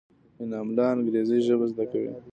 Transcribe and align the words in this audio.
انعام 0.41 0.67
الله 0.69 0.87
انګرېزي 0.93 1.37
ژبه 1.47 1.65
زده 1.71 1.85
کوي. 1.91 2.11